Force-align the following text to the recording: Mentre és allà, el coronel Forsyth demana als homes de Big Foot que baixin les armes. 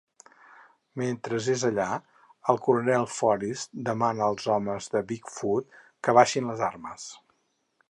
Mentre 1.01 1.37
és 1.55 1.65
allà, 1.69 1.85
el 2.53 2.59
coronel 2.69 3.05
Forsyth 3.17 3.67
demana 3.91 4.25
als 4.29 4.49
homes 4.55 4.89
de 4.97 5.05
Big 5.13 5.31
Foot 5.37 5.81
que 6.09 6.19
baixin 6.21 6.51
les 6.55 6.67
armes. 6.73 7.09